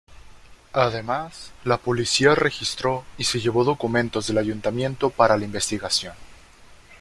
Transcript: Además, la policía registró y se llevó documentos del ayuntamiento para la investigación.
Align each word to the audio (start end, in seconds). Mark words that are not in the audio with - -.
Además, 0.73 1.51
la 1.63 1.77
policía 1.77 2.33
registró 2.33 3.05
y 3.19 3.25
se 3.25 3.39
llevó 3.39 3.63
documentos 3.63 4.25
del 4.25 4.39
ayuntamiento 4.39 5.11
para 5.11 5.37
la 5.37 5.45
investigación. 5.45 6.15